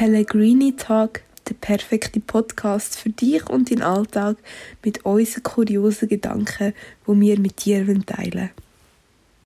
[0.00, 4.38] Pellegrini Talk, der perfekte Podcast für dich und deinen Alltag
[4.82, 6.72] mit unseren kuriosen Gedanken,
[7.06, 8.50] die wir mit dir teilen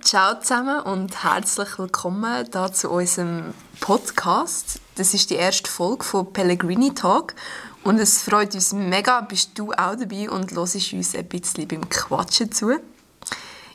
[0.00, 4.78] Ciao zusammen und herzlich willkommen da zu unserem Podcast.
[4.94, 7.34] Das ist die erste Folge von Pellegrini Talk
[7.82, 11.88] und es freut uns mega, bist du auch dabei und hörst uns ein bisschen beim
[11.88, 12.78] Quatschen zu.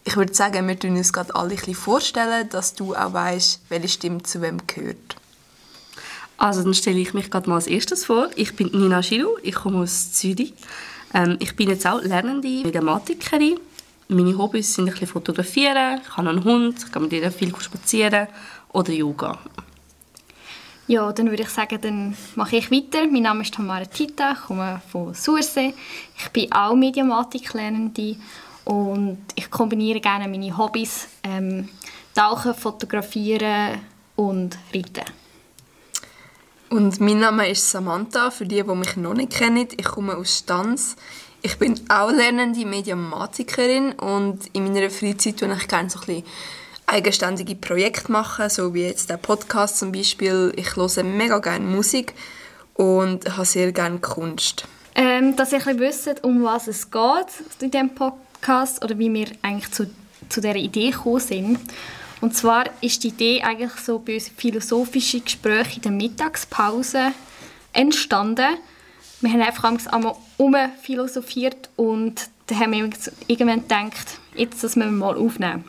[0.06, 3.64] Ich würde sagen, wir tun uns gerade alle ein bisschen vorstellen, dass du auch weißt,
[3.68, 5.18] welche Stimme zu wem gehört.
[6.40, 8.30] Also dann stelle ich mich gerade mal als erstes vor.
[8.38, 10.54] Ich bin Nina Schilu, ich komme aus Zürich.
[11.14, 13.60] Ähm, ich bin jetzt auch lernende Mediamatikerin.
[14.08, 17.54] Meine Hobbys sind ein bisschen fotografieren, ich habe einen Hund, ich kann mit ihr viel
[17.60, 18.28] spazieren
[18.72, 19.38] oder Yoga.
[20.88, 23.06] Ja, dann würde ich sagen, dann mache ich weiter.
[23.06, 25.74] Mein Name ist Tamara Tita, ich komme von Sursee.
[26.18, 28.16] Ich bin auch Mediamatik-Lernende
[28.64, 31.68] und ich kombiniere gerne meine Hobbys ähm,
[32.16, 33.80] Tauchen, Fotografieren
[34.16, 35.19] und Reiten.
[36.70, 39.68] Und mein Name ist Samantha, für die, die mich noch nicht kennen.
[39.76, 40.96] Ich komme aus Stanz.
[41.42, 46.24] Ich bin auch lernende Mediamatikerin und in meiner Freizeit tue ich gerne so ein bisschen
[46.86, 50.52] eigenständige Projekte machen, so wie jetzt der Podcast zum Beispiel.
[50.58, 52.14] Ich höre mega gerne Musik
[52.76, 54.66] und habe sehr gerne Kunst.
[54.96, 59.28] Ähm, dass ihr ein wisst, um was es geht in diesem Podcast oder wie wir
[59.42, 59.90] eigentlich zu,
[60.28, 61.60] zu dieser Idee gekommen sind.
[62.22, 67.14] Und zwar ist die Idee eigentlich so bei uns philosophische Gespräche in der Mittagspause
[67.74, 68.58] entstanden.
[69.22, 72.90] Wir haben einfach einmal um philosophiert und dann haben wir
[73.28, 75.66] irgendwann gedacht, jetzt das müssen wir mal aufnehmen.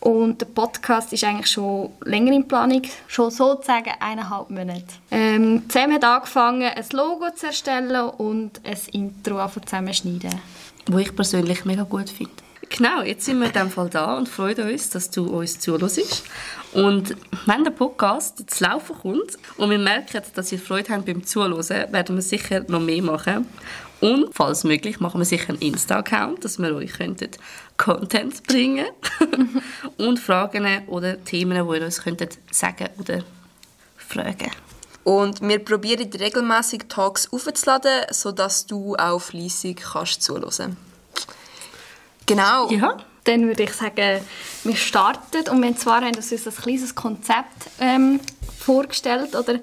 [0.00, 4.84] Und der Podcast ist eigentlich schon länger in Planung, schon sozusagen eineinhalb Monate.
[5.10, 10.34] Ähm, zusammen hat angefangen, ein Logo zu erstellen und ein Intro zusammenschneiden.
[10.88, 12.43] Wo ich persönlich mega gut finde.
[12.68, 16.24] Genau, jetzt sind wir in diesem Fall da und freuen uns, dass du uns zuhörst.
[16.72, 21.24] Und wenn der Podcast jetzt laufen kommt und wir merken, dass ihr Freude habt beim
[21.24, 23.46] Zuhören, werden wir sicher noch mehr machen.
[24.00, 27.38] Und falls möglich, machen wir sicher einen Insta-Account, dass wir euch könntet
[27.76, 28.86] Content bringen
[29.96, 33.24] und Fragen oder Themen, die ihr uns könntet sagen oder
[33.96, 34.50] fragen.
[35.04, 40.76] Und wir probieren regelmäßig Talks aufzuladen, sodass du auch fleissig kannst zuhören.
[42.26, 42.70] Genau.
[42.70, 42.96] Ja.
[43.24, 44.20] Dann würde ich sagen,
[44.64, 48.20] wir starten und wir zwar haben uns ein kleines Konzept ähm,
[48.58, 49.60] vorgestellt oder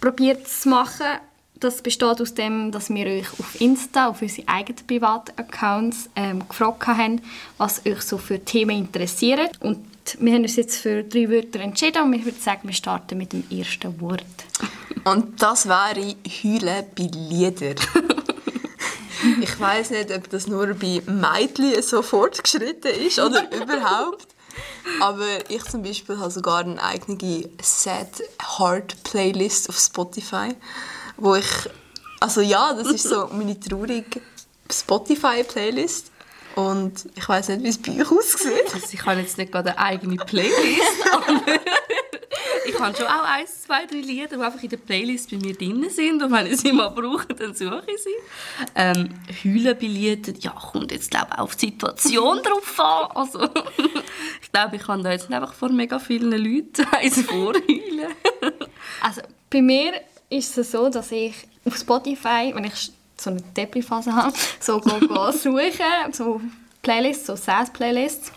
[0.00, 1.06] probiert zu machen.
[1.54, 6.86] Das besteht aus dem, dass wir euch auf Insta, auf unsere eigenen Privataccounts ähm, gefragt
[6.86, 7.20] haben,
[7.58, 9.48] was euch so für Themen interessieren.
[9.60, 9.78] Und
[10.18, 13.32] wir haben uns jetzt für drei Wörter entschieden und ich würde sagen, wir starten mit
[13.32, 14.24] dem ersten Wort.
[15.04, 17.74] Und das wäre «Heulen bei Lieder».
[19.40, 24.28] Ich weiß nicht, ob das nur bei Mädchen so fortgeschritten ist oder überhaupt.
[25.00, 28.22] Aber ich zum Beispiel habe sogar eine eigene Sad
[28.58, 30.54] Heart Playlist auf Spotify,
[31.16, 31.46] wo ich
[32.20, 34.20] also ja, das ist so meine traurige
[34.70, 36.12] Spotify Playlist
[36.54, 38.74] und ich weiß nicht, wie es bei euch aussieht.
[38.74, 40.52] Also ich habe jetzt nicht gerade eine eigene Playlist,
[41.12, 41.60] aber
[42.70, 45.54] ich habe schon auch ein, zwei, drei Lieder, die einfach in der Playlist bei mir
[45.54, 48.10] drin sind und wenn ich sie mal brauche, dann suche ich sie.
[48.74, 49.10] Ähm,
[49.44, 53.16] Heulen bei Liedern, ja, kommt jetzt glaube ich auf die Situation drauf an.
[53.16, 53.42] Also,
[54.42, 58.12] ich glaube, ich kann da jetzt nicht einfach vor mega vielen Leuten eins vorheulen.
[59.02, 59.92] also bei mir
[60.28, 64.98] ist es so, dass ich auf Spotify, wenn ich so eine Depri-Phase habe, so go,
[65.00, 65.72] go suche,
[66.12, 66.40] so
[66.82, 68.32] Playlists, so Sass-Playlists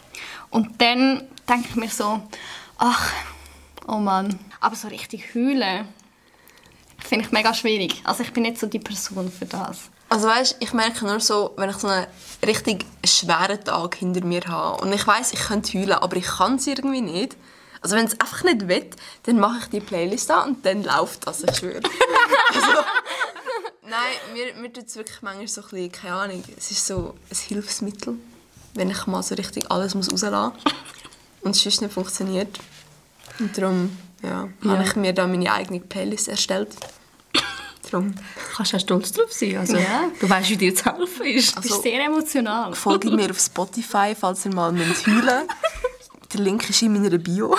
[0.49, 2.21] und dann denke ich mir so,
[2.77, 3.11] ach,
[3.87, 4.39] Oh Mann.
[4.59, 5.87] Aber so richtig heulen
[7.03, 8.01] finde ich mega schwierig.
[8.05, 9.89] Also ich bin nicht so die Person für das.
[10.09, 12.07] Also weißt, ich merke nur so, wenn ich so einen
[12.45, 16.55] richtig schweren Tag hinter mir habe und ich weiß, ich könnte heulen, aber ich kann
[16.55, 17.35] es irgendwie nicht.
[17.81, 18.89] Also wenn es einfach nicht will,
[19.23, 21.81] dann mache ich die Playlist an und dann läuft das, ich schwöre.
[22.53, 22.67] also,
[23.81, 27.15] nein, mir, mir tut es wirklich manchmal so ein bisschen, keine Ahnung, es ist so
[27.29, 28.15] ein Hilfsmittel,
[28.75, 30.73] wenn ich mal so richtig alles muss rauslassen muss
[31.41, 32.59] und es sonst nicht funktioniert.
[33.39, 34.71] Und darum ja, ja.
[34.71, 36.69] habe ich mir da meine eigene Playlist erstellt.
[37.89, 38.13] Darum.
[38.55, 39.57] Kannst du auch stolz drauf sein.
[39.57, 40.09] Also, ja.
[40.19, 41.55] Du weißt, wie dir zu helfen ist.
[41.57, 42.73] Also, du bist sehr emotional.
[42.73, 45.05] Folgt mir auf Spotify, falls ihr mal heulen müsst.
[45.05, 47.55] Der Link ist in meiner Bio.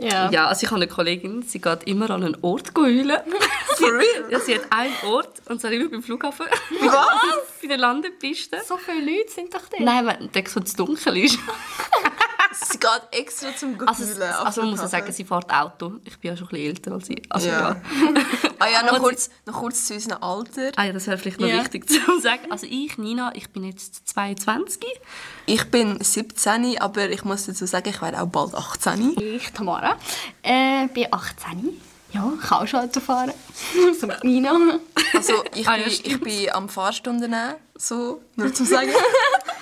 [0.00, 0.30] Ja.
[0.30, 3.18] ja, also ich habe eine Kollegin, sie geht immer an einen Ort heulen.
[3.76, 4.30] For real?
[4.30, 6.46] Ja, sie hat einen Ort, und zwar immer beim Flughafen.
[6.80, 7.06] Was?
[7.60, 8.62] Bei der Landepiste.
[8.66, 9.76] So viele Leute sind doch da.
[9.78, 11.38] Nein, wenn es dunkel ist.
[12.70, 14.22] sie geht extra zum Gefühlen.
[14.22, 15.94] Also, also man muss ja sagen, sie fährt Auto.
[16.04, 17.22] Ich bin ja schon ein bisschen älter als sie.
[17.28, 17.60] Also, ja.
[17.70, 17.76] ja.
[18.58, 20.70] ah ja, noch kurz, noch kurz zu unserem Alter.
[20.76, 21.60] Ah ja, das wäre vielleicht noch ja.
[21.60, 22.50] wichtig zu sagen.
[22.50, 24.84] Also ich, Nina, ich bin jetzt 22.
[25.46, 29.16] Ich bin 17, aber ich muss dazu sagen, ich werde auch bald 18.
[29.18, 29.96] Ich, Tamara,
[30.42, 31.80] äh, bin 18.
[32.12, 33.32] Ja, ich kann auch schon Auto fahren.
[34.00, 34.52] so mit Nina.
[35.14, 37.34] Also ich, Ah, bin, ich bin am Fahrstunden
[37.76, 38.90] so, nur zu sagen.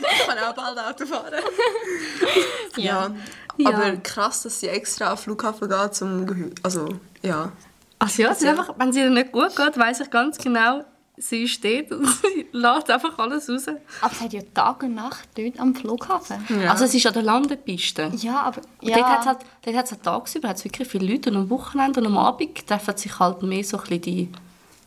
[0.01, 1.35] ich kann auch bald Auto fahren.
[2.77, 3.11] Ja.
[3.57, 3.71] Ja.
[3.71, 6.89] Aber krass, dass sie extra auf den Flughafen geht, zum Gehü Also,
[7.23, 7.51] ja.
[7.99, 8.51] Also ja, Ja.
[8.51, 10.85] einfach, wenn es ihr nicht gut geht, weiss ich ganz genau,
[11.17, 13.67] sie ist dort und sie lässt einfach alles raus.
[14.01, 16.37] Aber es hat ja Tag und Nacht dort am Flughafen.
[16.63, 16.71] Ja.
[16.71, 18.13] Also es ist an der Landepiste.
[18.19, 18.61] Ja, aber...
[18.81, 18.99] Und Ja.
[18.99, 21.99] Dort hat es halt, dort hat's halt tagsüber hat's wirklich viele Leute und am Wochenende
[22.01, 24.29] und am Abend treffen sich halt mehr so ein bisschen die,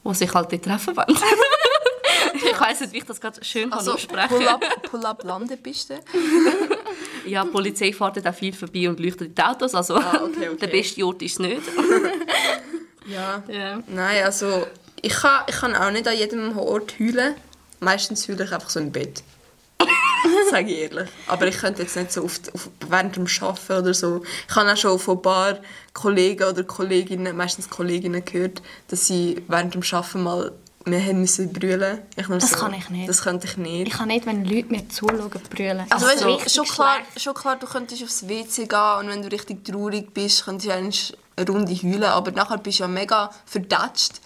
[0.05, 1.07] die sich halt dort treffen wollen.
[2.51, 4.37] ich weiss nicht, wie ich das gerade schön Also, aussprechen
[4.83, 5.99] Pull-up Pull Landepiste.
[7.25, 10.57] Ja, die Polizei fährt auch viel vorbei und leuchtet die Autos, also Ah, okay, okay.
[10.61, 11.61] der beste Ort ist es nicht.
[13.05, 13.43] Ja.
[13.47, 13.79] Ja.
[13.87, 14.65] Nein, also
[15.01, 17.35] ich kann, ich kann auch nicht an jedem Ort heulen.
[17.79, 19.23] Meistens heule ich einfach so im Bett.
[20.51, 21.09] Sage ich ehrlich.
[21.27, 24.23] Aber ich könnte jetzt nicht so oft auf, während dem Arbeiten oder so.
[24.47, 25.57] Ich habe auch schon von ein paar
[25.93, 30.51] Kollegen oder Kolleginnen, meistens Kolleginnen gehört, dass sie während dem Arbeiten mal
[30.85, 31.99] haben müssen brüllen.
[32.15, 33.09] Ich Das so, kann ich nicht.
[33.09, 33.87] Das könnte ich nicht.
[33.87, 35.85] Ich kann nicht, wenn Leute mir zuschauen, brüllen.
[35.89, 37.21] Also, weißt, richtig schon, klar, schlecht.
[37.21, 41.17] schon klar, du könntest aufs WC gehen und wenn du richtig traurig bist, könntest du
[41.37, 44.21] eine Runde heulen, aber nachher bist du ja mega verdatscht.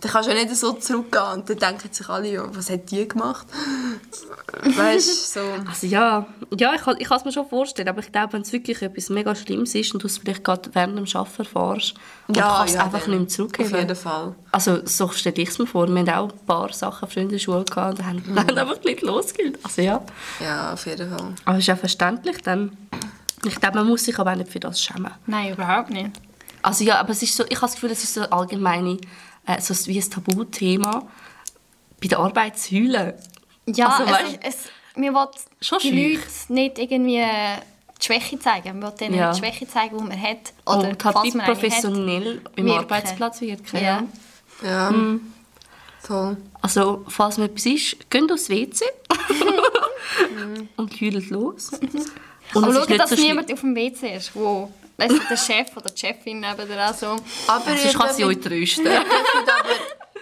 [0.00, 2.90] Dann kannst du ja nicht so zurückgehen und dann denken sich alle, ja, was hat
[2.90, 3.46] die gemacht?
[4.62, 5.46] weißt du, so...
[5.68, 6.26] Also ja,
[6.56, 8.82] ja ich, kann- ich kann es mir schon vorstellen, aber ich glaube, wenn es wirklich
[8.82, 11.94] etwas mega Schlimmes ist und du es vielleicht gerade während dem Arbeiten erfährst
[12.28, 13.10] und du kannst es einfach dann.
[13.10, 13.74] nicht mehr Auf zurückgeben.
[13.76, 14.34] jeden Fall.
[14.52, 15.88] Also so stelle ich es mir vor.
[15.88, 18.34] Wir haben auch ein paar Sachen früher in der Schule gehabt und da haben, Mhm.
[18.34, 19.58] da haben einfach Leute losgehört.
[19.62, 20.00] Also ja,
[20.40, 21.34] Ja, auf jeden Fall.
[21.44, 22.76] aber es ist auch verständlich dann.
[23.44, 25.10] Ich glaube, man muss sich aber auch nicht für das schämen.
[25.26, 26.10] Nein, überhaupt nicht.
[26.62, 28.98] Also ja, aber es ist so, ich habe das Gefühl, es ist so ein allgemeine,
[29.56, 31.06] äh, so wie ein Tabuthema,
[32.00, 33.14] bei der Arbeit zu heulen.
[33.66, 34.56] Ja, Also, weißt- es,
[34.96, 35.28] wir wollen
[35.60, 36.20] Schon die schwierig.
[36.48, 37.24] Leute nicht irgendwie
[38.00, 38.74] die Schwäche zeigen.
[38.80, 39.32] Wir wollen denen Ja.
[39.32, 40.52] die Schwäche zeigen, die man hat.
[40.64, 42.78] Oder und halt was wie professionell im wirken.
[42.80, 43.66] Arbeitsplatz wirken.
[43.72, 43.82] hat.
[43.82, 44.02] Ja.
[44.62, 44.68] Ja.
[44.70, 44.90] Ja.
[44.90, 45.32] Mhm.
[46.06, 46.36] Toll.
[46.62, 48.84] Also, falls mir etwas ist, geht aufs WC
[50.76, 51.70] und heult los.
[52.54, 54.70] Und Aber es schau, ist nicht dass so niemand auf dem WC ist, wo
[55.00, 57.16] weißt du, der Chef oder die Chefin neben dir auch so...
[57.46, 58.86] Aber Sonst kann sie euch trösten.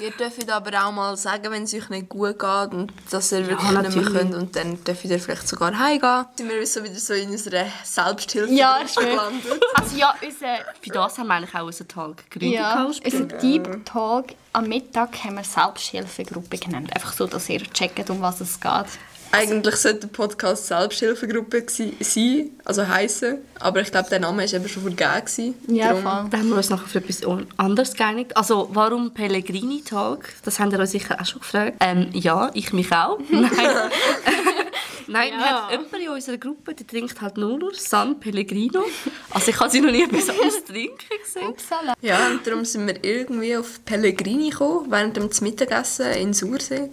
[0.00, 3.46] ihr dürft aber, auch mal sagen, wenn es euch nicht gut geht und dass ihr
[3.46, 6.26] wirklich nicht mehr könnt und dann dürft ihr vielleicht sogar heimgehen.
[6.36, 9.60] Sind wir so wieder so in unserer Selbsthilfe Ja, gelandet.
[9.74, 12.60] Also ja, unser, Für das haben wir eigentlich auch unseren Tag gegründet.
[12.60, 13.22] ja, ursprünglich.
[13.22, 16.94] unser Deep Talk am Mittag haben wir Selbsthilfegruppe genannt.
[16.94, 18.86] Einfach so, dass ihr checkt, um was es geht.
[19.30, 23.38] Eigentlich sollte der Podcast Selbsthilfegruppe gsi- sein, also heißen.
[23.60, 25.10] Aber ich glaube, der Name war eben schon vergeben.
[25.24, 25.54] gewesen.
[25.68, 26.26] Ja, Darum- voll.
[26.30, 27.20] Da haben wir uns nachher für etwas
[27.58, 28.36] anderes geeinigt.
[28.36, 30.32] Also, warum Pellegrini-Tag?
[30.44, 31.76] Das habt ihr euch sicher auch schon gefragt.
[31.80, 33.18] Ähm, ja, ich mich auch.
[33.30, 33.50] Nein,
[35.06, 35.38] Nein Ja.
[35.38, 38.84] wir haben jemand in unserer Gruppe, der trinkt halt nur San Pellegrino.
[39.30, 41.48] Also, ich habe sie noch nie etwas anderes trinken gesehen.
[41.48, 41.94] Upsala.
[42.02, 46.90] Ja, und darum sind wir irgendwie auf Pellegrini gekommen, während dem Mittagessen in Sursee.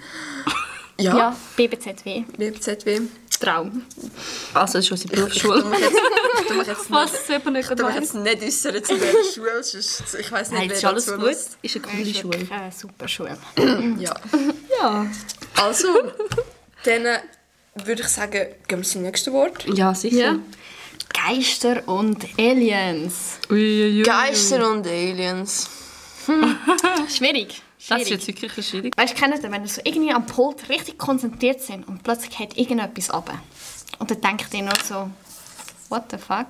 [0.97, 2.23] Ja, Ja, BBZW.
[2.37, 3.01] BZW.
[3.39, 3.83] Traum.
[4.53, 5.77] Also, das ist unsere Ich, ich Berufsschule.
[6.39, 8.13] ich tue mich jetzt Was nicht, es eben nicht ich tue mich weiss.
[8.13, 11.07] jetzt nicht äußern zu dieser Schule, sonst, ich weiss nicht, Nein, wer es ist alles
[11.07, 11.19] gut.
[11.21, 11.37] hört.
[11.61, 12.33] Ist eine coole ist Schule.
[12.39, 13.37] wirklich eine super Schule.
[13.99, 14.13] Ja.
[14.81, 15.05] Ja.
[15.61, 15.87] Also,
[16.83, 17.19] dann äh,
[17.75, 19.65] würde ich sagen, gehen wir zum nächsten Wort.
[19.73, 20.17] Ja, sicher.
[20.17, 20.39] Ja.
[21.27, 23.37] Geister und Aliens.
[23.49, 24.03] Uiuiui.
[24.03, 25.69] Geister und Aliens.
[27.15, 27.61] Schwierig.
[27.89, 28.97] Das ist jetzt wirklich schwierig.
[28.97, 32.35] Weißt du, kennt ihr, wenn ihr so irgendwie am Pult richtig konzentriert sind und plötzlich
[32.35, 33.39] geht irgendetwas runter.
[33.99, 35.09] Und dann denkt ihr nur so,
[35.89, 36.47] what the fuck?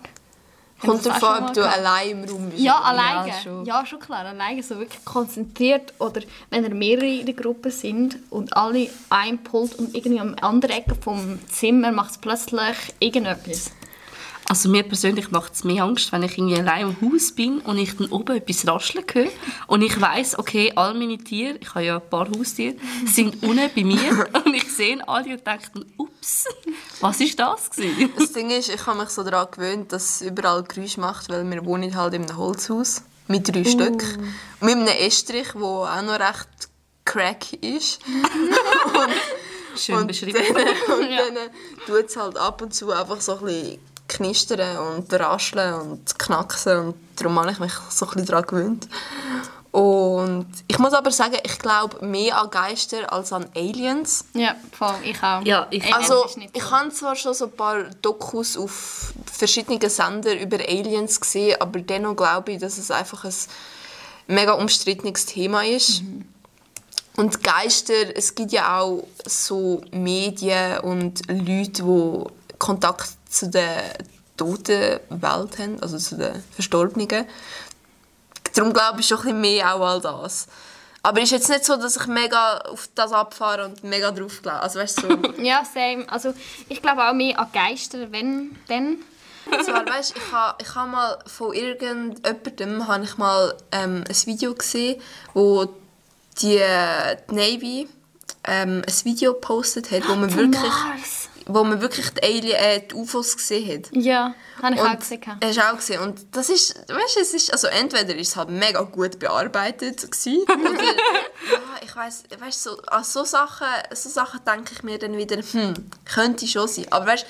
[0.79, 1.77] Kommt davon, ob du gehabt?
[1.77, 2.61] allein im Raum bist.
[2.61, 3.29] Ja, alleine.
[3.29, 3.85] Ja, schon.
[3.85, 3.99] schon.
[3.99, 4.25] klar.
[4.25, 5.93] Alleine so wirklich konzentriert.
[5.99, 10.35] Oder wenn ihr mehrere in der Gruppe sind und alle einem Pult und irgendwie am
[10.41, 13.71] anderen Ecke vom Zimmer macht es plötzlich irgendetwas.
[14.47, 17.77] Also mir persönlich macht es mehr Angst, wenn ich irgendwie allein im Haus bin und
[17.77, 19.29] ich dann oben etwas rascheln höre
[19.67, 22.75] und ich weiß, okay, all meine Tiere, ich habe ja ein paar Haustiere,
[23.05, 26.45] sind unten bei mir und ich sehe alle und denke dann, ups,
[27.01, 28.13] was ist das gewesen?
[28.17, 31.49] Das Ding ist, ich habe mich so daran gewöhnt, dass es überall Geräusche macht, weil
[31.49, 34.03] wir wohnen halt in einem Holzhaus mit drei Stück.
[34.61, 36.69] Mit einem Estrich, der auch noch recht
[37.03, 37.99] crack ist.
[39.75, 40.39] Schön und beschrieben.
[40.53, 41.49] Dann, und dann
[41.85, 46.77] tut es halt ab und zu einfach so ein bisschen knistern und rascheln und knacksen
[46.79, 48.87] und darum habe ich mich so ein bisschen daran gewöhnt.
[49.71, 54.23] Und ich muss aber sagen, ich glaube mehr an Geister als an Aliens.
[54.33, 54.95] Ja, voll.
[55.03, 55.41] Ich auch.
[55.43, 56.71] Ja, ich- Also, nicht ich so.
[56.71, 62.15] habe zwar schon so ein paar Dokus auf verschiedenen Sendern über Aliens gesehen, aber dennoch
[62.15, 63.33] glaube ich, dass es einfach ein
[64.27, 66.01] mega umstrittenes Thema ist.
[67.17, 72.25] Und Geister, es gibt ja auch so Medien und Leute, die
[72.59, 73.97] Kontakt zu der
[74.37, 77.25] toten Welt haben, also zu den Verstorbenen.
[78.53, 80.47] Darum glaube ich schon ein bisschen mehr auch all das.
[81.03, 84.41] Aber es ist jetzt nicht so, dass ich mega auf das abfahre und mega drauf
[84.41, 84.61] glaube.
[84.61, 85.33] Also weißt du, so...
[85.43, 86.05] Ja, same.
[86.09, 86.33] Also
[86.67, 88.97] ich glaube auch mehr an Geister, wenn, dann.
[89.63, 94.99] Zwar, weißt, ich habe ich ha mal von irgendjemandem ich mal ähm, ein Video gesehen,
[95.35, 95.65] wo
[96.41, 96.59] die,
[97.29, 97.87] die Navy
[98.47, 101.29] ähm, ein Video gepostet hat, wo man Von wirklich, Mars.
[101.47, 103.89] wo man wirklich die, Alien, äh, die UFOs gesehen hat.
[103.91, 105.21] Ja, habe ich auch Und gesehen.
[105.43, 106.01] Hast du auch gesehen.
[106.01, 110.01] Und das ist, weißt du, es ist, also entweder ist es halt mega gut bearbeitet
[110.11, 114.97] gewesen, oder, ja, ich weiss, weißt so, an so Sachen, so Sachen denke ich mir
[114.99, 115.73] dann wieder, hm,
[116.05, 116.85] könnte schon sein.
[116.91, 117.25] Aber weißt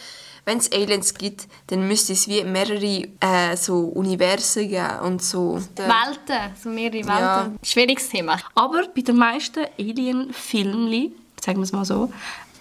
[0.45, 5.59] wenn es Aliens gibt, dann müsste es wie mehrere äh, so Universen geben und so.
[5.75, 7.09] Welten, so mehrere Welten.
[7.09, 7.51] Ja.
[7.63, 8.39] Schwieriges Thema.
[8.53, 12.11] Aber bei den meisten Alien-Filmen, sagen wir es mal so,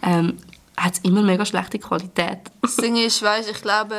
[0.03, 0.39] ähm,
[0.77, 2.39] hat es immer mega schlechte Qualität.
[2.63, 3.97] Das Ding ist, weißt, ich glaube,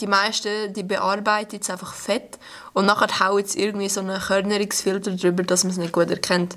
[0.00, 2.38] die meisten, die bearbeiten es einfach fett
[2.72, 6.56] und nachher hauen jetzt irgendwie so einen Körnerungsfilter drüber, dass man es nicht gut erkennt.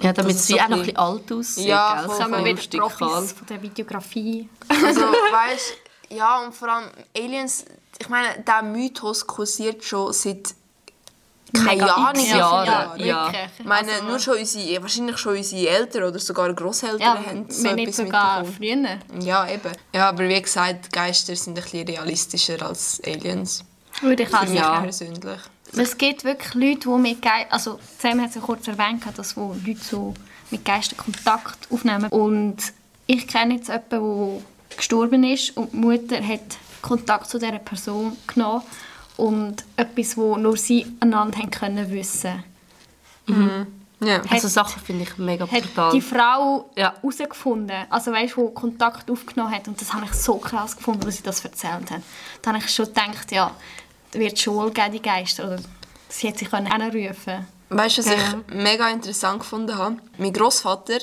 [0.00, 1.66] Ja, damit wie so auch noch ein bisschen alt aussieht.
[1.66, 4.48] Ja, voll, wir vom wieder Profis von der Videografie.
[4.68, 5.00] Also,
[5.32, 5.74] weißt
[6.10, 7.64] ja, und vor allem Aliens,
[7.98, 10.54] ich meine, der Mythos kursiert schon seit
[11.52, 13.32] keine Ahnung, Jahre, viele ja.
[13.58, 17.46] Ich meine, Also, nur schon unsere, wahrscheinlich schon unsere Eltern oder sogar Großeltern ja, haben
[17.48, 18.98] so wenn etwas sogar früher.
[19.20, 19.72] Ja, eben.
[19.94, 23.64] Ja, aber wie gesagt, Geister sind ein bisschen realistischer als Aliens.
[24.02, 24.82] Würde ich auch sagen.
[24.82, 25.40] persönlich.
[25.76, 29.36] Es gibt wirklich Leute, die mit Geistern, also Sam hat es ja kurz erwähnt, dass
[29.36, 30.14] wo Leute so
[30.50, 32.06] mit Geistern Kontakt aufnehmen.
[32.10, 32.56] Und
[33.06, 33.90] ich kenne jetzt jemanden,
[34.68, 38.62] der gestorben ist und die Mutter hat Kontakt zu dieser Person genommen
[39.16, 42.44] und etwas, wo nur sie einander haben können wissen.
[44.00, 44.22] Ja.
[44.30, 45.92] Also Sachen finde ich mega Hat brutal.
[45.92, 46.94] die Frau Ja.
[47.02, 51.16] herausgefunden, also weißt du, Kontakt aufgenommen hat und das habe ich so krass gefunden, als
[51.16, 52.02] sie das erzählt hat.
[52.40, 53.50] Da habe ich schon gedacht, ja,
[54.12, 55.58] wird schon wohl geben, die Geister, oder
[56.08, 58.14] sie hätte sich können rufen Weißt du, was Ja.
[58.48, 59.96] ich mega interessant gefunden habe?
[60.16, 61.00] Mein Großvater,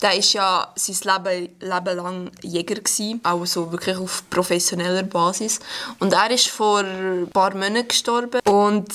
[0.00, 5.58] der ist ja sein Leben, Leben lang Jäger gewesen, auch so wirklich auf professioneller Basis.
[5.98, 8.86] Und er ist vor ein paar Monaten gestorben und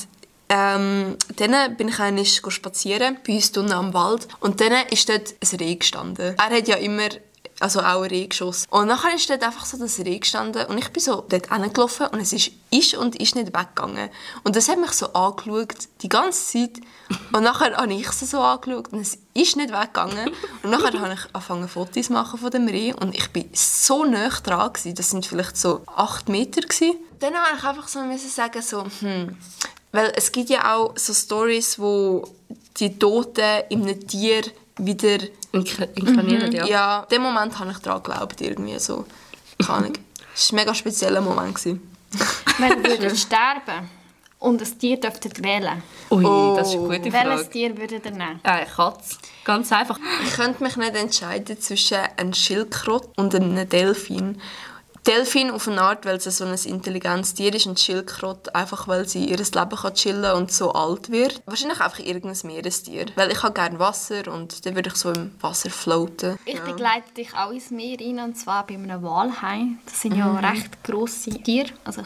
[0.52, 5.34] ähm, dann bin ich einmal spazieren bei uns unten am Wald und dann ist dort
[5.42, 6.36] ein Reh gestanden.
[6.38, 7.10] Er hat ja immer
[7.60, 8.30] also auch ein Reh.
[8.70, 12.08] Und nachher ist dort einfach so das Reh gestanden und ich bin so dort hingelaufen
[12.08, 14.10] und es ist, ist und ist nicht weggegangen.
[14.44, 16.82] Und das hat mich so angeschaut, die ganze Zeit.
[17.34, 20.32] Und nachher habe ich es so angeschaut und es ist nicht weggegangen.
[20.64, 24.06] Und nachher habe ich angefangen Fotos zu machen von dem Reh und ich bin so
[24.06, 24.96] nah dran gewesen.
[24.96, 26.96] Das sind vielleicht so acht Meter gewesen.
[27.20, 29.36] Dann habe ich einfach so sagen so, hm,
[29.92, 32.24] weil es gibt ja auch so Stories, wo
[32.78, 34.44] die Toten in einem Tier
[34.78, 35.18] wieder
[35.52, 36.66] Ink- Inkarniert, ja.
[36.66, 39.06] ja, in dem Moment habe ich daran geglaubt, irgendwie so.
[39.66, 39.94] Keine Ahnung.
[40.36, 41.64] Es war ein mega spezieller Moment.
[41.66, 41.80] Wenn
[42.84, 43.90] ihr würdet sterben
[44.40, 46.56] und ein Tier dürftet wählen, Ui, Oh.
[46.58, 47.50] das ist eine gute welches Frage.
[47.50, 48.40] Tier würdet ihr nehmen?
[48.46, 49.18] Ja, eine Katze.
[49.44, 50.00] Ganz einfach.
[50.26, 54.40] Ich könnte mich nicht entscheiden zwischen einem Schildkrott und einem Delfin.
[55.08, 59.08] Delfin auf eine Art, weil es so ein intelligentes Tier ist und Schildkrott einfach, weil
[59.08, 61.42] sie ihr Leben kann chillen und so alt wird.
[61.46, 63.06] Wahrscheinlich einfach irgendein Meerestier.
[63.16, 66.38] Weil ich habe gerne Wasser und dann würde ich so im Wasser floaten.
[66.46, 69.68] Ich begleite dich auch ins Meer rein, und zwar bei einem Walhai.
[69.86, 71.70] Das sind ja recht grosse Tiere.
[71.84, 72.04] Also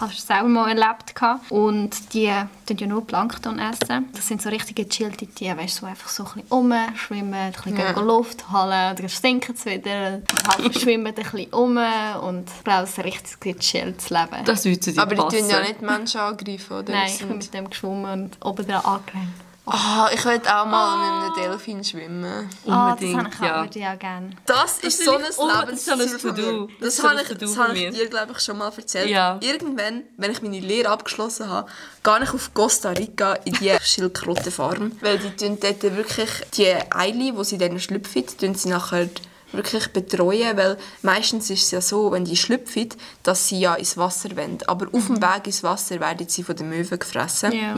[0.00, 1.14] ich habe es selber mal erlebt.
[1.14, 1.50] gehabt.
[1.50, 2.32] Und die
[2.66, 4.08] tun ja nur Plankton essen.
[4.14, 7.52] Das sind so richtige gechillte Tiere, weißt du, so einfach so ein bisschen rumschwimmen, ein
[7.52, 8.00] bisschen Ja.
[8.00, 11.76] Luft holen, dann stinken sie wieder, halb schwimmen ein bisschen um
[12.22, 14.44] und ich glaube, es ist ein richtig gechilltes Leben.
[14.44, 15.38] Das würde dir Aber die passen.
[15.40, 16.92] tun ja nicht Menschen angreifen, oder?
[16.92, 19.28] Nein, Die ich bin mit dem geschwommen und oben dran angerannt.
[19.72, 20.96] Ah, ich will auch mal
[21.26, 22.24] mit einem Delfin schwimmen.
[22.66, 23.62] Ah, das Unbedingt, auch, ja.
[23.62, 24.30] würde ich auch gerne.
[24.46, 26.68] Das ist so ein das so Lebensziel von mir.
[26.80, 27.90] Das Das, habe ich, das habe ich mir.
[27.92, 29.08] dir, glaube ich, schon mal erzählt.
[29.08, 29.38] Ja.
[29.40, 31.70] Irgendwann, wenn ich meine Lehre abgeschlossen habe,
[32.02, 34.92] gehe ich auf Costa Rica in die Schildkrötenfarm.
[35.00, 39.08] Weil die tun dort wirklich die Eile, die sie dann schlüpfen, tun sie nachher
[39.52, 42.88] wirklich betreuen, weil meistens ist es ja so, wenn die schlüpfen,
[43.22, 44.58] dass sie ja ins Wasser wollen.
[44.66, 47.52] Aber auf dem Weg ins Wasser werden sie von den Möwen gefressen.
[47.52, 47.74] Ja.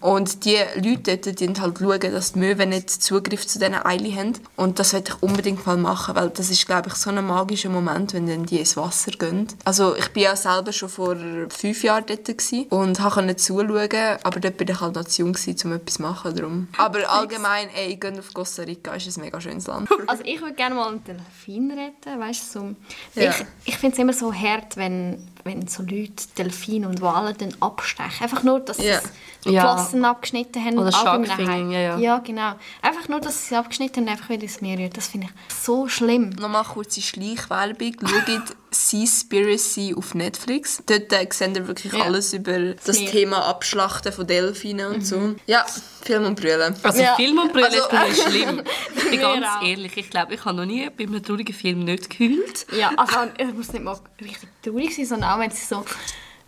[0.00, 4.16] Und die Leute dort die halt schauen, dass die Möwen nicht Zugriff zu diesen Eilen
[4.16, 4.32] haben.
[4.56, 7.68] Und das möchte ich unbedingt mal machen, weil das ist, glaube ich, so ein magischer
[7.70, 9.48] Moment, wenn dann die ins Wasser gehen.
[9.64, 11.16] Also ich bin ja selber schon vor
[11.48, 15.32] fünf Jahren dort gewesen und konnte zuschauen, aber dort bin ich halt noch zu jung
[15.32, 16.34] gewesen, um etwas zu machen.
[16.34, 16.68] Darum.
[16.76, 19.88] Aber allgemein, ey, gehen auf Costa Rica, ist ein mega schönes Land.
[20.06, 23.20] Also ich würde gerne mal einen Delfin retten, weißt du, so.
[23.20, 23.30] Ja.
[23.30, 27.54] Ich, ich finde es immer so hart, wenn, wenn so Leute Delfine und Wale dann
[27.60, 28.22] abstechen.
[28.22, 29.00] Einfach nur, dass Ja.
[29.00, 29.08] sie
[29.44, 29.62] die Ja.
[29.76, 30.78] Flossen abgeschnitten haben.
[30.78, 31.98] Oder Sharkfinging, ja, ja.
[31.98, 32.52] Ja, genau.
[32.80, 34.96] Einfach nur, dass sie sie abgeschnitten haben, einfach weil es Meer rührt.
[34.96, 36.30] Das finde ich so schlimm.
[36.30, 37.94] Nochmal kurze Schleichwerbung.
[38.06, 38.42] Schaut
[38.74, 40.82] Seaspiracy auf Netflix.
[40.86, 42.04] Dort äh, seht ihr wirklich Ja.
[42.04, 43.10] alles über das Meer.
[43.10, 45.34] Thema Abschlachten von Delfinen und so.
[45.46, 45.64] Ja,
[46.02, 46.74] Film und Brüllen.
[46.82, 47.14] Also Ja.
[47.16, 48.62] Film und Brüllen Also- ist schlimm.
[48.96, 49.62] Ich bin ganz auch.
[49.66, 52.66] ehrlich, ich glaube, ich habe noch nie bei einem traurigen Film nicht geheult.
[52.76, 55.84] Ja, also es muss nicht mal richtig traurig sein, sondern auch wenn sie so,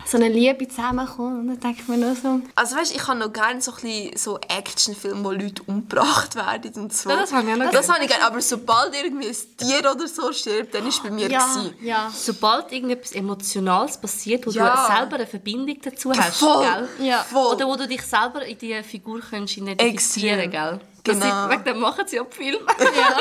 [0.07, 1.39] so eine Liebe zusammenkommt.
[1.39, 2.39] Und dann denke ich mir nur so...
[2.53, 6.73] Also weißt, ich habe noch gerne so, ein bisschen so Actionfilme, wo Leute umgebracht werden
[6.75, 7.09] und so.
[7.09, 7.93] Ja, das habe ich auch noch Das gerne.
[7.95, 8.25] habe ich gerne.
[8.25, 11.73] Aber sobald irgendwie ein Tier oder so stirbt, dann ist es bei mir Ja, gewesen.
[11.81, 12.11] ja.
[12.15, 14.75] Sobald irgendetwas Emotionales passiert, wo Ja.
[14.87, 16.63] du selber eine Verbindung dazu hast, Voll.
[16.97, 17.07] gell?
[17.07, 17.23] Ja.
[17.23, 17.55] Voll.
[17.55, 20.51] Oder wo du dich selber in die Figur kannst identifizieren Extrem.
[20.51, 20.79] gell?
[21.05, 21.25] Genau.
[21.25, 22.59] sind, wegen dem machen sie auch Filme.
[22.79, 23.17] Ja.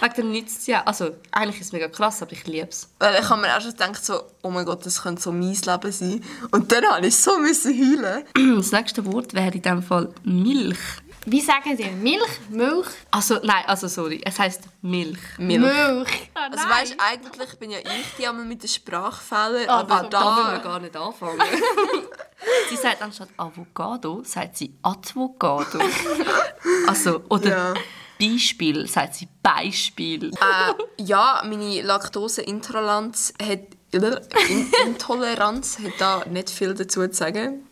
[0.00, 0.82] wegen dem nützt es ja.
[0.84, 2.88] Also, eigentlich ist es mega krass, aber ich liebe es.
[2.98, 5.52] Weil ich habe mir auch schon gedacht, so, oh mein Gott, das könnte so mein
[5.54, 6.24] Leben sein.
[6.52, 8.24] Und dann habe ich so müssen heulen.
[8.56, 10.78] Das nächste Wort wäre in dem Fall Milch.
[11.28, 11.90] Wie sagen die?
[11.90, 12.38] Milch?
[12.50, 12.86] Milch?
[13.10, 15.18] Also, nein, also sorry, es heißt Milch.
[15.38, 15.60] Milch.
[15.60, 16.30] Milch.
[16.34, 20.24] Ah, Also weißt, eigentlich bin ja ich die einmal mit den Sprachfällen, Ah, aber da
[20.24, 21.40] wollen wir gar nicht anfangen.
[22.70, 25.80] sie sagt anstatt Avocado, sagt sie Advocado.
[26.88, 27.74] also, oder Ja.
[28.20, 30.30] Beispiel, sagt sie Beispiel.
[30.30, 33.60] Äh, ja, meine Laktoseintoleranz hat...
[33.92, 37.66] In Intoleranz hat da nicht viel dazu zu sagen.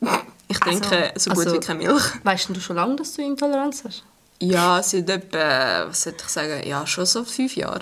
[0.48, 2.02] Ich trinke so gut also- wie keine Milch.
[2.22, 4.04] Weißt du schon lange, dass du Intoleranz hast?
[4.40, 7.80] Ja, seit etwa, was sollte ich sagen, ja, schon so fünf Jahre.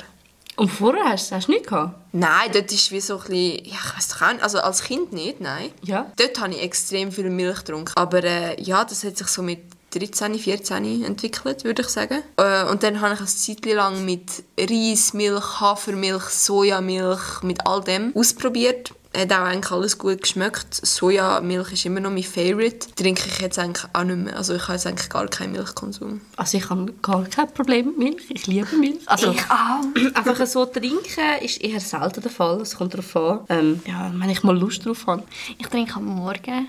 [0.57, 1.99] Und vorher hast du hast du nichts gehabt?
[2.13, 4.83] Nein, dort ist wie so ein bisschen, ja, ich weiß doch auch nicht, also als
[4.83, 5.71] Kind nicht, nein.
[5.83, 6.13] Ja.
[6.17, 7.93] Dort habe ich extrem viel Milch getrunken.
[7.97, 9.61] Aber äh, ja, das hat sich so mit
[9.95, 12.23] 13, 14 entwickelt, würde ich sagen.
[12.37, 18.13] Äh, und dann habe ich eine Zeit lang mit Reismilch, Hafermilch, Sojamilch, mit all dem
[18.15, 18.93] ausprobiert.
[19.15, 20.75] Hat auch eigentlich alles gut geschmeckt.
[20.75, 22.95] Sojamilch ist immer noch mein Favorite.
[22.95, 24.37] Trinke ich jetzt eigentlich auch nicht mehr.
[24.37, 26.23] Also ich habe jetzt eigentlich gar keinen Milchkonsum.
[26.37, 28.31] Also ich habe gar kein Problem mit Milch.
[28.31, 29.01] Ich liebe Milch.
[29.07, 30.15] Also Ich auch.
[30.15, 32.63] einfach so trinken ist eher selten der Fall.
[32.63, 35.25] Es kommt darauf an, ähm, ja, wenn ich mal Lust drauf habe.
[35.59, 36.69] Ich trinke am Morgen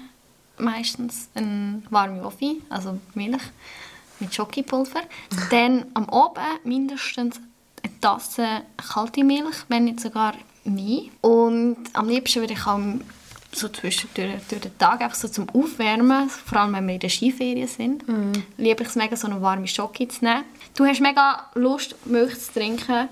[0.58, 3.42] meistens eine warme Kaffee, also Milch
[4.20, 5.02] mit Schokipulver.
[5.50, 7.40] Dann am Abend mindestens
[7.84, 11.04] eine Tasse kalte Milch, wenn nicht sogar mehr.
[11.22, 12.80] Und am liebsten würde ich auch
[13.52, 17.10] so zwischendurch durch den Tag einfach so zum Aufwärmen, vor allem wenn wir in der
[17.10, 18.04] Skiferien sind,
[18.58, 20.44] liebe ich es mega, so eine warme Schoki zu nehmen.
[20.76, 23.10] Du hast mega Lust, Milch zu trinken,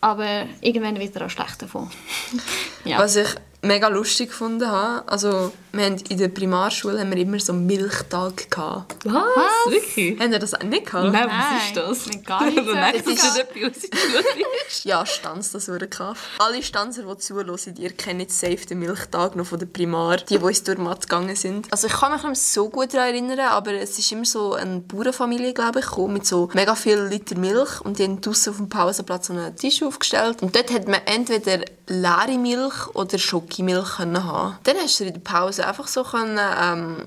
[0.00, 1.90] aber irgendwann wird er auch schlecht davon.
[2.84, 2.98] ja.
[2.98, 3.28] Was ich
[3.62, 7.66] mega lustig gefunden habe, also wir haben in der Primarschule haben wir immer so einen
[7.66, 9.04] Milchtag gehabt.
[9.04, 9.72] Was?
[9.72, 10.18] Wirklich?
[10.18, 11.12] Haben ihr das auch nicht gehabt?
[11.12, 11.76] Nein, was ist
[12.08, 12.24] das?
[12.24, 12.72] Gar nicht so.
[12.72, 14.44] Nein, das ist nicht etwas, was in.
[14.88, 16.18] Ja, Stanz, das wurde gehabt.
[16.38, 20.44] Alle Stanzer, die zuhören, ihr kennt safe den Milchtag noch von der Primar, die, die
[20.44, 21.70] uns durch Mathe gegangen sind.
[21.70, 24.80] Also ich kann mich nicht so gut daran erinnern, aber es ist immer so eine
[24.80, 28.56] Bauernfamilie, glaube ich, gekommen, mit so mega viel Liter Milch und die haben draussen auf
[28.56, 33.96] dem Pausenplatz so einen Tisch aufgestellt und dort hat man entweder leere Milch oder Schokimilch
[33.96, 34.58] können haben.
[34.62, 37.04] Dann hast du in der Pause einfach so können, ähm,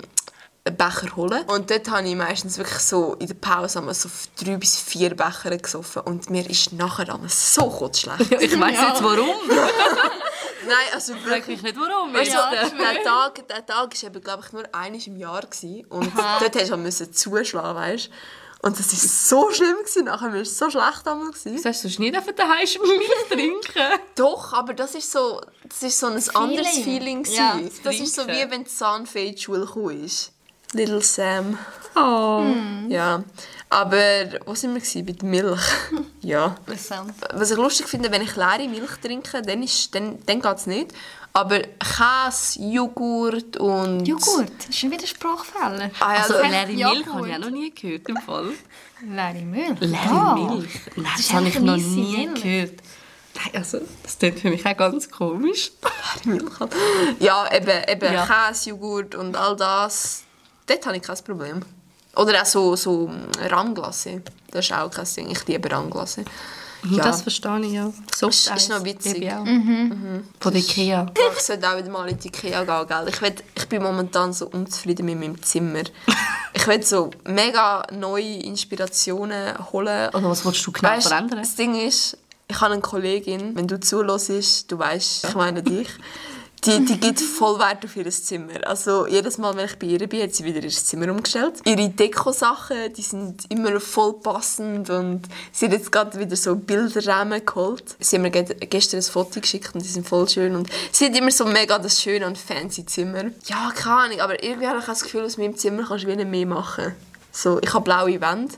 [0.66, 1.42] einen Becher holen.
[1.44, 4.08] Und dort habe ich meistens wirklich so in der Pause einmal so
[4.42, 6.02] drei bis vier Becher gesoffen.
[6.02, 8.30] Und mir ist nachher einmal so kotzschlecht.
[8.30, 9.28] Ja, ich weiss jetzt warum.
[10.66, 11.46] Nein, also wirklich.
[11.46, 12.14] mich nicht warum.
[12.14, 12.50] Weißt du, Ja.
[12.50, 15.84] der, Tag, der Tag eben, glaube ich, nur einmal im Jahr gewesen.
[15.88, 18.10] und dort hast du zuschlagen, weißt
[18.64, 20.06] Und das war so schlimm gewesen.
[20.06, 21.62] Nachher war es so schlecht einmal gewesen.
[21.62, 24.00] Das hast du nie daheim Milch trinken.
[24.14, 27.80] Doch, aber das ist so, das ist so ein anderes Feeling Ja, gewesen.
[27.84, 29.68] Das ist so wie wenn die Zahnfee in die Schule
[30.02, 30.32] ist.
[30.72, 31.58] Little Sam.
[31.94, 32.42] Oh.
[32.88, 33.22] Ja,
[33.68, 35.04] aber wo sind wir gewesen?
[35.04, 35.62] bei der Milch?
[36.22, 36.56] ja.
[37.34, 40.66] Was ich lustig finde, wenn ich leere Milch trinke, dann, ist, dann, dann geht es
[40.66, 40.94] nicht.
[41.36, 44.06] Aber Käse, Joghurt und...
[44.06, 45.90] Joghurt, das ist schon wieder Sprachfälle.
[45.98, 46.66] Ah, ja, Also also, leere.
[46.68, 48.50] Milch habe ich auch noch nie gehört im Fall.
[49.02, 49.80] Leere Milch?
[49.80, 50.34] Leere Ja.
[50.36, 50.70] Milch?
[50.94, 52.42] Nein, das, ist habe ich noch nie Milch.
[52.42, 52.72] gehört.
[53.34, 55.72] Nein, also, das klingt für mich auch ganz komisch.
[56.24, 56.52] Milch.
[57.18, 58.26] Ja, eben, eben Ja.
[58.26, 60.22] Käse, Joghurt und all das.
[60.66, 61.60] Dort habe ich kein Problem.
[62.14, 64.22] Oder auch so, so Rahmglasse.
[64.52, 65.30] Das ist auch kein Ding.
[65.30, 66.24] Ich liebe Rahmglasse.
[66.90, 67.02] Ja.
[67.04, 67.90] Das verstehe ich ja.
[68.14, 69.22] So Ist- ist noch witzig.
[69.22, 69.44] Ich auch.
[69.44, 71.06] Von der Ikea.
[71.36, 73.08] Ich sollte auch wieder mal in die Ikea gehen, gell?
[73.08, 75.82] Ich, will, ich bin momentan so unzufrieden mit meinem Zimmer.
[76.56, 80.08] Ich will so mega neue Inspirationen holen.
[80.14, 81.40] Oder was willst du genau Weißt, verändern?
[81.40, 82.16] Das Ding ist,
[82.48, 85.88] ich habe eine Kollegin, wenn du zuhörst, du weißt, ich meine dich,
[86.66, 88.66] Die, die gibt voll Wert auf ihr Zimmer.
[88.66, 91.60] Also jedes Mal, wenn ich bei ihr bin, hat sie wieder ihr Zimmer umgestellt.
[91.64, 95.22] Ihre Deko-Sachen, die sind immer voll passend und
[95.52, 97.96] sie hat jetzt gerade wieder so Bilderrahmen geholt.
[98.00, 101.06] Sie hat mir ge- gestern ein Foto geschickt und die sind voll schön und sie
[101.06, 103.24] hat immer so mega das schöne und fancy Zimmer.
[103.46, 106.16] Ja, keine Ahnung, aber irgendwie habe ich das Gefühl, aus meinem Zimmer kannst du wie
[106.16, 106.94] nicht mehr machen.
[107.32, 108.54] So, ich habe blaue Wände,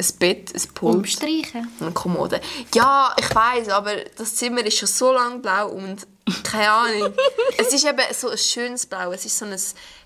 [0.00, 1.68] ein Bett, ein Pult Umstreichen.
[1.80, 2.40] eine Kommode.
[2.74, 6.06] Ja, ich weiß, aber das Zimmer ist schon so lange blau und
[6.42, 7.12] keine Ahnung.
[7.58, 9.12] es ist eben so ein schönes Blau.
[9.12, 9.56] Es ist so ein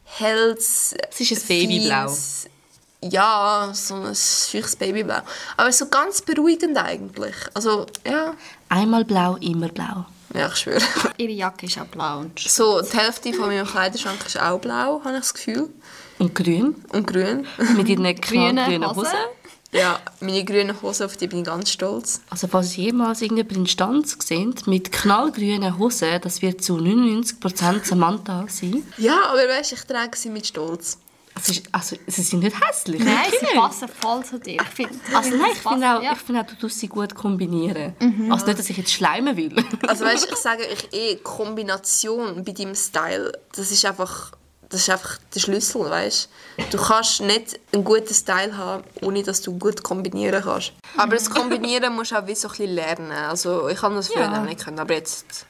[0.05, 0.95] helles.
[1.11, 2.17] Es ist ein Babyblau.
[3.05, 5.21] Ja, so ein schüchtes Babyblau.
[5.57, 7.35] Aber so ganz beruhigend eigentlich.
[7.55, 8.35] Also, ja.
[8.69, 10.07] Einmal blau, immer blau.
[10.35, 10.81] Ja, ich schwöre.
[11.19, 12.21] Ihre Jacke ist auch blau.
[12.21, 15.69] Und So, die Hälfte von meinem Kleiderschrank ist auch blau, habe ich das Gefühl.
[16.19, 16.77] Und grün.
[16.93, 17.47] Und grün.
[17.77, 19.11] Mit ihren grüne knallgrünen Hosen.
[19.75, 22.21] Ja, meine grünen Hosen, auf die bin ich ganz stolz.
[22.29, 28.45] Also falls jemals irgendjemand in Stanz gesehen mit knallgrünen Hosen, das wird zu 99% Samantha
[28.49, 28.83] sein.
[28.99, 30.99] Ja, aber weißt du, ich trage sie mit Stolz.
[31.35, 33.03] Es ist, also, sie sind nicht hässlich.
[33.03, 33.55] Nein, sie nicht.
[33.55, 34.61] passen voll zu dir.
[34.61, 36.13] Ich finde, Also nein, ich finde auch, ja.
[36.13, 37.95] ich finde auch, du tust sie gut kombinieren.
[38.31, 39.65] Also nicht, dass ich jetzt schleimen will.
[39.89, 44.33] Also weißt, ich sage euch eh, Kombination bei deinem Style, das ist einfach,
[44.73, 46.29] das ist einfach der Schlüssel, weißt?
[46.71, 50.73] Du kannst nicht einen guten Style haben, ohne dass du gut kombinieren kannst.
[50.97, 53.13] Aber das Kombinieren musst du auch wie so ein bisschen lernen.
[53.13, 54.41] Also ich habe das früher Ja.
[54.41, 55.47] auch nicht können, aber jetzt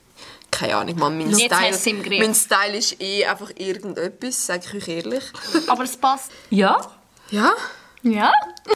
[0.50, 4.88] keine Ahnung, Mann, mein Jetzt Style, mein Style ist eh einfach irgendetwas, sage ich euch
[4.88, 5.24] ehrlich.
[5.66, 6.30] Aber es passt.
[6.50, 6.78] ja?
[7.30, 7.52] Ja?
[8.02, 8.30] Ja?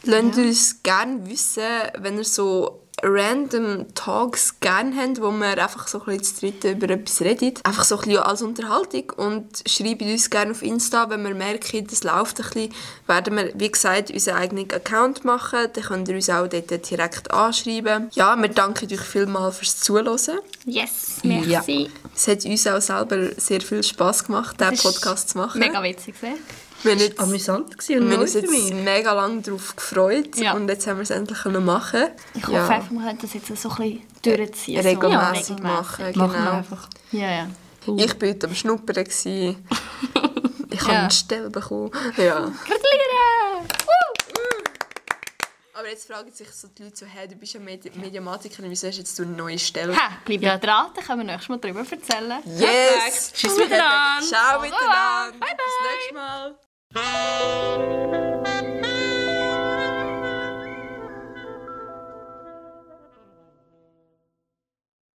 [0.04, 1.62] Lasst uns gerne wissen,
[1.98, 6.88] wenn ihr so random Talks gerne habt, wo wir einfach so ein bisschen zu über
[6.90, 7.64] etwas redet.
[7.64, 11.87] Einfach so ein bisschen als Unterhaltung und schreibt uns gerne auf Insta, wenn wir merken,
[11.87, 12.74] das läuft ein bisschen,
[13.06, 15.68] werden wir, wie gesagt, unseren eigenen Account machen.
[15.72, 18.11] Dann könnt ihr uns auch dort direkt anschreiben.
[18.12, 20.40] Ja, wir danken euch vielmals fürs Zuhören.
[20.64, 21.90] Yes, merci.
[22.14, 25.59] Es hat uns auch selber sehr viel Spass gemacht, diesen Podcast zu machen.
[25.59, 26.14] Mega witzig.
[26.20, 26.38] gewesen.
[26.82, 28.72] Wir haben jetzt- Amüsant gewesen wir und haben neu uns für jetzt mich.
[28.74, 30.52] mega lange darauf gefreut Ja.
[30.54, 32.68] und jetzt haben wir es endlich können machen Ich hoffe ja.
[32.68, 34.82] einfach, wir können das jetzt so ein bisschen durchziehen.
[34.82, 35.58] so regelmäßig regelmäßig.
[35.62, 36.04] machen.
[36.14, 36.50] Machen wir Genau.
[36.52, 36.88] einfach.
[37.12, 37.46] Ja, ja.
[37.98, 39.04] Ich war heute am Schnuppern.
[39.04, 39.66] gewesen.
[40.68, 41.00] Ich habe Ja.
[41.02, 41.90] eine Stelle bekommen.
[42.18, 42.40] Ja.
[42.40, 43.64] Gratuliere!
[45.72, 48.88] Aber jetzt fragen sich so die Leute so, hey, du bist ja Medi Mediamatikerin, wieso
[48.88, 49.94] hast jetzt du eine neue Stelle?
[49.96, 52.42] Ha, bleib ja dran, dann können wir nächstes Mal darüber erzählen.
[52.46, 53.32] Yes!
[53.34, 54.26] Tschüss miteinander.
[54.26, 55.32] Ciao miteinander!
[55.32, 55.56] Bye, bye.
[55.56, 56.58] Bis nächstes Mal!
[56.96, 58.86] Thank you.